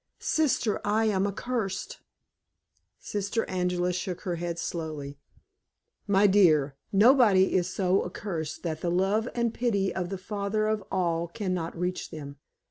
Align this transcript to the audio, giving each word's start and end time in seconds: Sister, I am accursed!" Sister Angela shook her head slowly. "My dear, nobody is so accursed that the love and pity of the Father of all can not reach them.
Sister, 0.17 0.81
I 0.83 1.05
am 1.05 1.27
accursed!" 1.27 1.99
Sister 2.97 3.47
Angela 3.47 3.93
shook 3.93 4.21
her 4.21 4.37
head 4.37 4.57
slowly. 4.57 5.19
"My 6.07 6.25
dear, 6.25 6.75
nobody 6.91 7.53
is 7.53 7.69
so 7.69 8.03
accursed 8.03 8.63
that 8.63 8.81
the 8.81 8.89
love 8.89 9.29
and 9.35 9.53
pity 9.53 9.93
of 9.93 10.09
the 10.09 10.17
Father 10.17 10.65
of 10.67 10.83
all 10.91 11.27
can 11.27 11.53
not 11.53 11.77
reach 11.77 12.09
them. 12.09 12.37